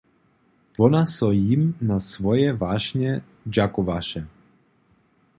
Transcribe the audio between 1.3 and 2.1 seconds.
jim na